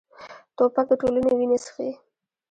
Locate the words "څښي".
1.63-1.89